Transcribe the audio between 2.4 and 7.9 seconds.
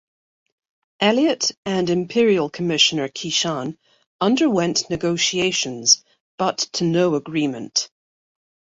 Commissioner Qishan underwent negotiations but to no agreement.